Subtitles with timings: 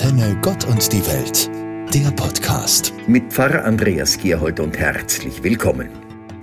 [0.00, 1.50] Antenne Gott und die Welt,
[1.92, 2.92] der Podcast.
[3.08, 5.88] Mit Pfarrer Andreas Gerhold und herzlich willkommen.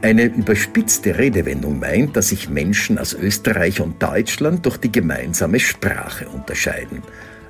[0.01, 6.27] Eine überspitzte Redewendung meint, dass sich Menschen aus Österreich und Deutschland durch die gemeinsame Sprache
[6.27, 7.01] unterscheiden.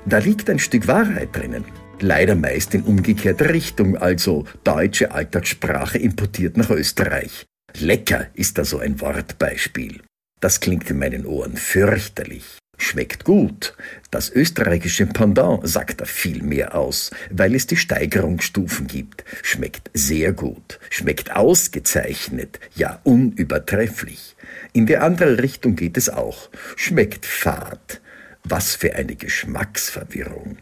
[0.04, 1.64] Da liegt ein Stück Wahrheit drinnen.
[1.98, 7.46] Leider meist in umgekehrter Richtung, also deutsche Alltagssprache importiert nach Österreich.
[7.80, 10.02] Lecker ist da so ein Wortbeispiel.
[10.38, 12.58] Das klingt in meinen Ohren fürchterlich.
[12.78, 13.74] Schmeckt gut.
[14.10, 19.24] Das österreichische Pendant sagt da viel mehr aus, weil es die Steigerungsstufen gibt.
[19.42, 24.36] Schmeckt sehr gut, schmeckt ausgezeichnet, ja unübertrefflich.
[24.72, 26.50] In die andere Richtung geht es auch.
[26.76, 28.00] Schmeckt fad.
[28.44, 30.58] Was für eine Geschmacksverwirrung.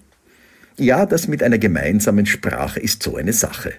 [0.76, 3.74] Ja, das mit einer gemeinsamen Sprache ist so eine Sache.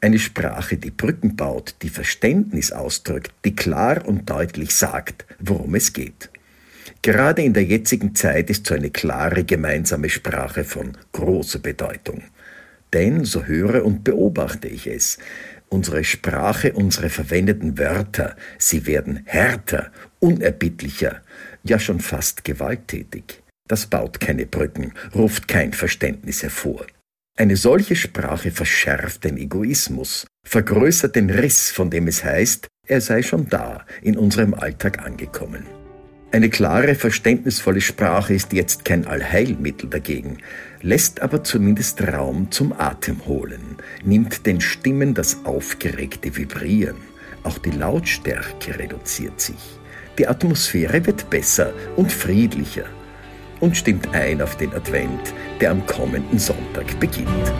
[0.00, 5.92] Eine Sprache, die Brücken baut, die Verständnis ausdrückt, die klar und deutlich sagt, worum es
[5.92, 6.29] geht.
[7.02, 12.24] Gerade in der jetzigen Zeit ist so eine klare gemeinsame Sprache von großer Bedeutung.
[12.92, 15.18] Denn, so höre und beobachte ich es,
[15.70, 21.22] unsere Sprache, unsere verwendeten Wörter, sie werden härter, unerbittlicher,
[21.62, 23.42] ja schon fast gewalttätig.
[23.66, 26.84] Das baut keine Brücken, ruft kein Verständnis hervor.
[27.38, 33.22] Eine solche Sprache verschärft den Egoismus, vergrößert den Riss, von dem es heißt, er sei
[33.22, 35.79] schon da, in unserem Alltag angekommen.
[36.32, 40.38] Eine klare, verständnisvolle Sprache ist jetzt kein Allheilmittel dagegen,
[40.80, 46.98] lässt aber zumindest Raum zum Atem holen, nimmt den Stimmen das aufgeregte Vibrieren.
[47.42, 49.80] Auch die Lautstärke reduziert sich.
[50.18, 52.84] Die Atmosphäre wird besser und friedlicher
[53.58, 57.52] und stimmt ein auf den Advent, der am kommenden Sonntag beginnt.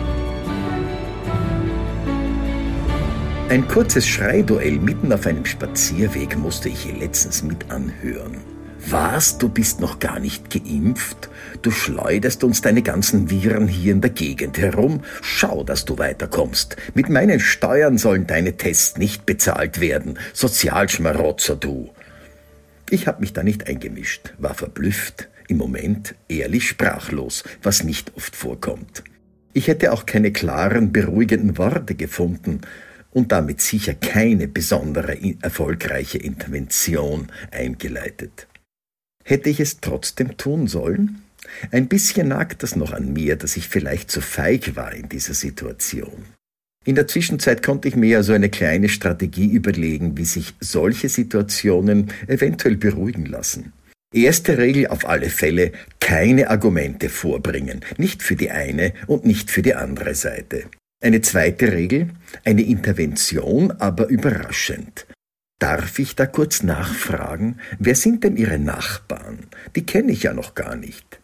[3.49, 8.50] Ein kurzes Schreiduell mitten auf einem Spazierweg musste ich hier letztens mit anhören.
[8.87, 11.29] Was, du bist noch gar nicht geimpft?
[11.61, 15.01] Du schleuderst uns deine ganzen Viren hier in der Gegend herum.
[15.21, 16.75] Schau, dass du weiterkommst.
[16.95, 20.17] Mit meinen Steuern sollen deine Tests nicht bezahlt werden.
[20.33, 21.91] Sozialschmarotzer du.
[22.89, 28.35] Ich habe mich da nicht eingemischt, war verblüfft, im Moment ehrlich sprachlos, was nicht oft
[28.35, 29.03] vorkommt.
[29.53, 32.61] Ich hätte auch keine klaren, beruhigenden Worte gefunden
[33.11, 38.47] und damit sicher keine besondere erfolgreiche Intervention eingeleitet.
[39.31, 41.21] Hätte ich es trotzdem tun sollen?
[41.71, 45.33] Ein bisschen nagt das noch an mir, dass ich vielleicht zu feig war in dieser
[45.33, 46.25] Situation.
[46.83, 52.11] In der Zwischenzeit konnte ich mir also eine kleine Strategie überlegen, wie sich solche Situationen
[52.27, 53.71] eventuell beruhigen lassen.
[54.13, 55.71] Erste Regel auf alle Fälle,
[56.01, 60.65] keine Argumente vorbringen, nicht für die eine und nicht für die andere Seite.
[61.01, 62.09] Eine zweite Regel,
[62.43, 65.05] eine Intervention, aber überraschend.
[65.61, 69.45] Darf ich da kurz nachfragen, wer sind denn Ihre Nachbarn?
[69.75, 71.21] Die kenne ich ja noch gar nicht.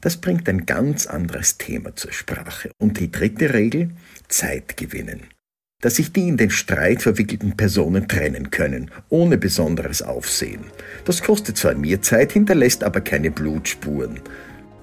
[0.00, 2.70] Das bringt ein ganz anderes Thema zur Sprache.
[2.78, 3.90] Und die dritte Regel,
[4.28, 5.22] Zeit gewinnen.
[5.80, 10.62] Dass sich die in den Streit verwickelten Personen trennen können, ohne besonderes Aufsehen.
[11.04, 14.20] Das kostet zwar mir Zeit, hinterlässt aber keine Blutspuren.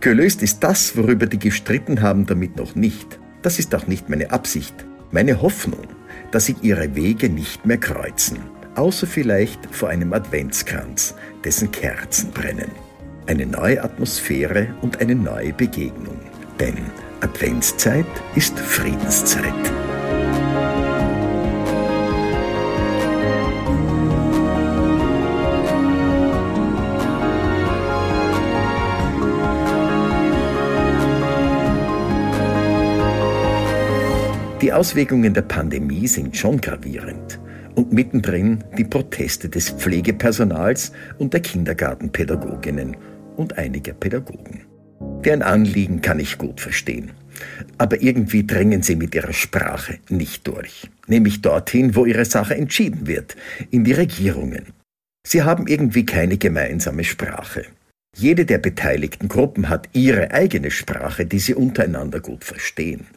[0.02, 3.18] Gelöst ist das, worüber die gestritten haben, damit noch nicht.
[3.44, 4.76] Das ist auch nicht meine Absicht.
[5.12, 5.88] Meine Hoffnung,
[6.32, 8.40] dass sich ihre Wege nicht mehr kreuzen
[8.76, 12.72] außer vielleicht vor einem Adventskranz, dessen Kerzen brennen.
[13.28, 16.20] Eine neue Atmosphäre und eine neue Begegnung.
[16.60, 16.78] Denn
[17.22, 19.54] Adventszeit ist Friedenszeit.
[34.62, 37.40] Die Auswirkungen der Pandemie sind schon gravierend
[37.80, 42.98] und mittendrin die Proteste des Pflegepersonals und der Kindergartenpädagoginnen
[43.38, 44.66] und einiger Pädagogen.
[45.24, 47.12] Deren Anliegen kann ich gut verstehen.
[47.78, 53.08] Aber irgendwie dringen sie mit ihrer Sprache nicht durch, nämlich dorthin, wo ihre Sache entschieden
[53.08, 53.38] wird,
[53.72, 54.74] in die Regierungen.
[55.26, 57.64] Sie haben irgendwie keine gemeinsame Sprache.
[58.14, 63.08] Jede der beteiligten Gruppen hat ihre eigene Sprache, die sie untereinander gut verstehen.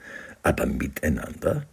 [0.45, 1.67] Aber miteinander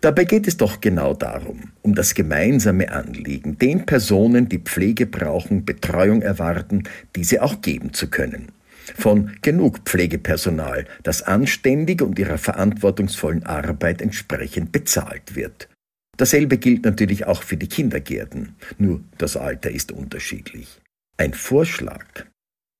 [0.00, 5.66] Dabei geht es doch genau darum, um das gemeinsame Anliegen, den Personen, die Pflege brauchen,
[5.66, 8.52] Betreuung erwarten, diese auch geben zu können.
[8.96, 15.68] Von genug Pflegepersonal, das anständig und ihrer verantwortungsvollen Arbeit entsprechend bezahlt wird.
[16.16, 20.80] Dasselbe gilt natürlich auch für die Kindergärten, nur das Alter ist unterschiedlich.
[21.18, 22.06] Ein Vorschlag.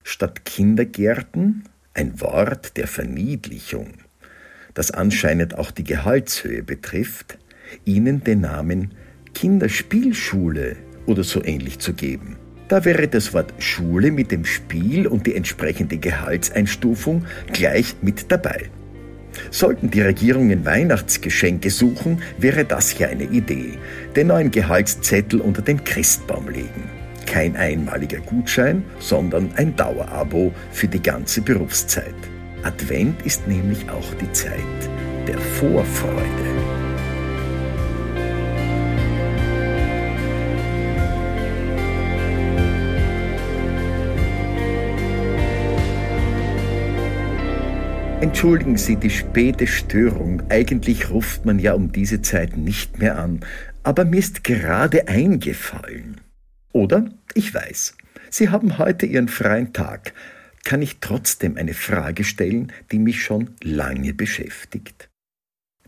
[0.03, 3.95] Statt Kindergärten ein Wort der Verniedlichung,
[4.75, 7.39] das anscheinend auch die Gehaltshöhe betrifft,
[7.85, 8.93] ihnen den Namen
[9.35, 10.77] Kinderspielschule
[11.07, 12.37] oder so ähnlich zu geben.
[12.69, 18.71] Da wäre das Wort Schule mit dem Spiel und die entsprechende Gehaltseinstufung gleich mit dabei.
[19.51, 23.73] Sollten die Regierungen Weihnachtsgeschenke suchen, wäre das ja eine Idee.
[24.15, 26.89] Den neuen Gehaltszettel unter den Christbaum legen.
[27.27, 32.15] Kein einmaliger Gutschein, sondern ein Dauerabo für die ganze Berufszeit.
[32.63, 34.61] Advent ist nämlich auch die Zeit
[35.27, 36.21] der Vorfreude.
[48.21, 50.43] Entschuldigen Sie die späte Störung.
[50.51, 53.41] Eigentlich ruft man ja um diese Zeit nicht mehr an.
[53.83, 56.21] Aber mir ist gerade eingefallen.
[56.75, 57.07] Oder?
[57.33, 57.97] Ich weiß.
[58.29, 60.13] Sie haben heute Ihren freien Tag.
[60.65, 65.09] Kann ich trotzdem eine Frage stellen, die mich schon lange beschäftigt?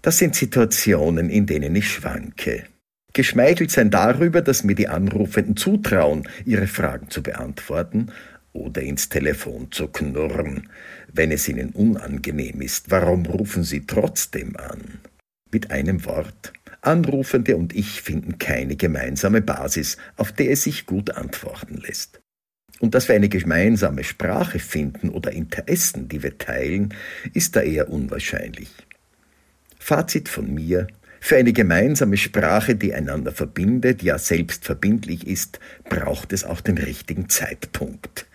[0.00, 2.64] Das sind Situationen, in denen ich schwanke.
[3.12, 8.10] Geschmeichelt sein darüber, dass mir die Anrufenden zutrauen, ihre Fragen zu beantworten,
[8.52, 10.68] oder ins Telefon zu knurren.
[11.12, 15.00] Wenn es Ihnen unangenehm ist, warum rufen Sie trotzdem an?
[15.50, 16.52] Mit einem Wort.
[16.80, 22.21] Anrufende und ich finden keine gemeinsame Basis, auf der es sich gut antworten lässt.
[22.82, 26.92] Und dass wir eine gemeinsame Sprache finden oder Interessen, die wir teilen,
[27.32, 28.70] ist da eher unwahrscheinlich.
[29.78, 30.88] Fazit von mir,
[31.20, 36.76] für eine gemeinsame Sprache, die einander verbindet, ja selbst verbindlich ist, braucht es auch den
[36.76, 38.26] richtigen Zeitpunkt.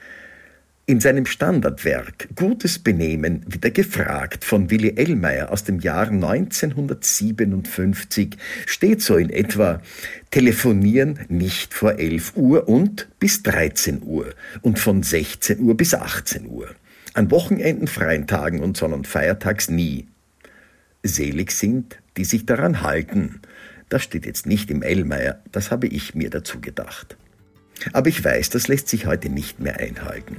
[0.89, 9.01] In seinem Standardwerk Gutes Benehmen wieder gefragt von Willi Ellmeier aus dem Jahr 1957 steht
[9.01, 9.81] so in etwa
[10.31, 16.47] Telefonieren nicht vor 11 Uhr und bis 13 Uhr und von 16 Uhr bis 18
[16.47, 16.69] Uhr.
[17.13, 20.07] An Wochenenden, freien Tagen und Sonn- und Feiertags nie.
[21.03, 23.41] Selig sind, die sich daran halten.
[23.89, 27.17] Das steht jetzt nicht im Ellmeier, das habe ich mir dazu gedacht.
[27.91, 30.37] Aber ich weiß, das lässt sich heute nicht mehr einhalten.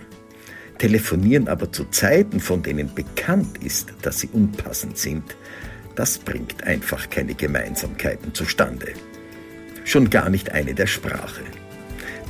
[0.79, 5.37] Telefonieren aber zu Zeiten, von denen bekannt ist, dass sie unpassend sind,
[5.97, 8.93] das bringt einfach keine Gemeinsamkeiten zustande.
[9.85, 11.43] Schon gar nicht eine der Sprache.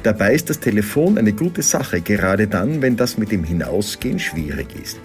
[0.02, 4.68] Dabei ist das Telefon eine gute Sache, gerade dann, wenn das mit dem Hinausgehen schwierig
[4.82, 4.98] ist.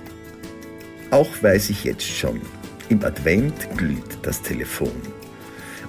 [1.10, 2.40] Auch weiß ich jetzt schon,
[2.90, 4.96] im Advent glüht das Telefon.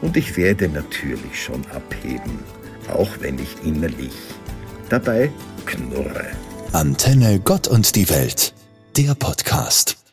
[0.00, 2.38] Und ich werde natürlich schon abheben,
[2.88, 4.14] auch wenn ich innerlich
[4.88, 5.30] dabei
[5.66, 6.26] knurre.
[6.74, 8.52] Antenne Gott und die Welt,
[8.96, 10.03] der Podcast.